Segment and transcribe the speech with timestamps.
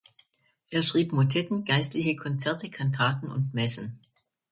[0.71, 3.99] Er schrieb Motetten, Geistliche Konzerte, Kantaten und Messen.